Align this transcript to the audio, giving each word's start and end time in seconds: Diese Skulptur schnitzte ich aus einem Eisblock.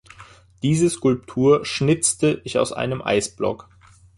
Diese 0.63 0.89
Skulptur 0.89 1.63
schnitzte 1.63 2.41
ich 2.43 2.57
aus 2.57 2.73
einem 2.73 3.03
Eisblock. 3.03 3.69